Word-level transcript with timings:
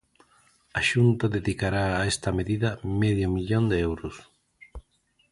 A 0.79 0.81
Xunta 0.89 1.25
dedicará 1.37 1.85
a 1.95 2.01
esta 2.11 2.29
medida 2.39 2.69
medio 3.01 3.27
millón 3.35 3.63
de 3.71 3.77
euros. 3.89 4.15